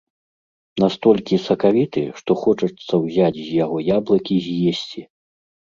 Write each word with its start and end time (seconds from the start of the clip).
Настолькі 0.83 1.35
сакавіты, 1.47 2.01
што 2.21 2.37
хочацца 2.45 2.93
ўзяць 3.05 3.39
з 3.39 3.47
яго 3.63 3.77
яблык 3.97 4.23
і 4.39 4.43
з'есці. 4.49 5.07